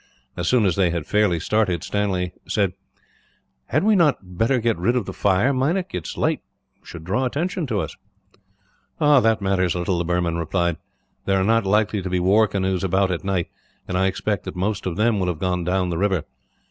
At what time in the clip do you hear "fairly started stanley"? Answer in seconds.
1.05-2.31